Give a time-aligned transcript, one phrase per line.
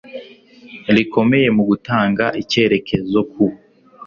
[0.95, 3.45] rikomeye mu gutanga icyerekezo ku